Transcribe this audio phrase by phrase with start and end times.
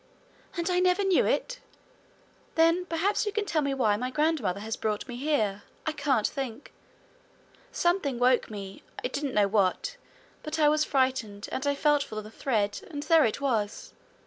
[0.57, 1.59] 'And I never knew it!
[2.55, 5.61] Then perhaps you can tell me why my grandmother has brought me here?
[5.85, 6.73] I can't think.
[7.71, 9.97] Something woke me I didn't know what,
[10.41, 13.93] but I was frightened, and I felt for the thread, and there it was!